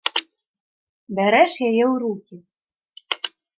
Бярэш 1.19 1.53
яе 1.69 1.83
ў 1.91 1.95
рукі. 2.07 2.35